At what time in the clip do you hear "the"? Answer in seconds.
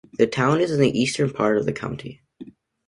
0.17-0.25, 0.79-0.99, 1.67-1.73